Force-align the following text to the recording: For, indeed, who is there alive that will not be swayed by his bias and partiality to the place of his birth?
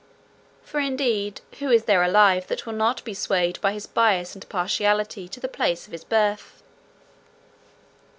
For, 0.63 0.79
indeed, 0.79 1.41
who 1.59 1.69
is 1.69 1.83
there 1.83 2.01
alive 2.01 2.47
that 2.47 2.65
will 2.65 2.73
not 2.73 3.03
be 3.03 3.13
swayed 3.13 3.61
by 3.61 3.71
his 3.71 3.85
bias 3.85 4.33
and 4.33 4.49
partiality 4.49 5.27
to 5.29 5.39
the 5.39 5.47
place 5.47 5.85
of 5.85 5.91
his 5.91 6.03
birth? 6.03 6.63